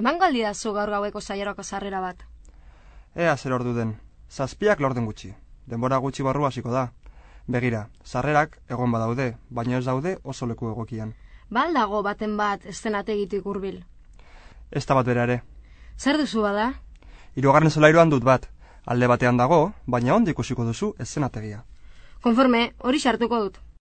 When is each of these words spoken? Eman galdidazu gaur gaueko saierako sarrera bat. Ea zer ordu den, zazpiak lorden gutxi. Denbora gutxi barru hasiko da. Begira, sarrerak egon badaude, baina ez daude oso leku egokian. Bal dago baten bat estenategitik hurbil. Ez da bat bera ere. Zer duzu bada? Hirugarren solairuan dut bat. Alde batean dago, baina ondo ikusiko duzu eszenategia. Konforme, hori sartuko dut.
Eman 0.00 0.16
galdidazu 0.16 0.70
gaur 0.72 0.88
gaueko 0.88 1.20
saierako 1.20 1.62
sarrera 1.62 1.98
bat. 2.00 2.22
Ea 3.14 3.36
zer 3.36 3.52
ordu 3.52 3.74
den, 3.76 3.90
zazpiak 4.30 4.80
lorden 4.80 5.04
gutxi. 5.04 5.34
Denbora 5.68 5.98
gutxi 6.00 6.24
barru 6.24 6.46
hasiko 6.48 6.72
da. 6.72 6.86
Begira, 7.56 7.82
sarrerak 8.04 8.56
egon 8.70 8.94
badaude, 8.96 9.26
baina 9.50 9.76
ez 9.76 9.84
daude 9.84 10.14
oso 10.24 10.48
leku 10.48 10.70
egokian. 10.70 11.12
Bal 11.50 11.76
dago 11.76 12.00
baten 12.06 12.38
bat 12.40 12.64
estenategitik 12.72 13.44
hurbil. 13.44 13.82
Ez 14.70 14.86
da 14.86 14.96
bat 14.96 15.10
bera 15.12 15.28
ere. 15.28 15.42
Zer 15.98 16.16
duzu 16.16 16.46
bada? 16.48 16.70
Hirugarren 17.36 17.70
solairuan 17.70 18.08
dut 18.08 18.24
bat. 18.24 18.48
Alde 18.86 19.06
batean 19.10 19.36
dago, 19.36 19.62
baina 19.86 20.14
ondo 20.16 20.32
ikusiko 20.32 20.64
duzu 20.64 20.94
eszenategia. 20.98 21.64
Konforme, 22.24 22.70
hori 22.78 23.00
sartuko 23.04 23.44
dut. 23.44 23.60